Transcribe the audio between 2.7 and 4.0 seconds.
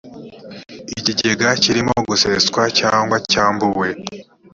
cyangwa cyambuwe